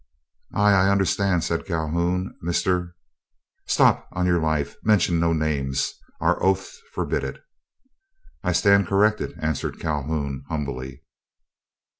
[0.55, 0.63] "Ah!
[0.71, 2.33] I understand," said Calhoun.
[2.43, 2.93] "Mr.—"
[3.67, 5.93] "Stop; on your life mention no names!
[6.19, 7.39] Our oaths forbid it."
[8.43, 11.03] "I stand corrected," answered Calhoun, humbly.